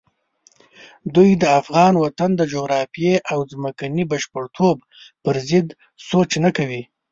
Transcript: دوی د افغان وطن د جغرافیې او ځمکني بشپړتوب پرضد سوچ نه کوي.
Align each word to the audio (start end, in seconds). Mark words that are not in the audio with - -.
دوی 1.15 1.29
د 1.41 1.43
افغان 1.59 1.93
وطن 2.03 2.31
د 2.35 2.41
جغرافیې 2.53 3.15
او 3.31 3.39
ځمکني 3.51 4.03
بشپړتوب 4.11 4.77
پرضد 5.23 5.67
سوچ 6.09 6.29
نه 6.43 6.49
کوي. 6.57 6.81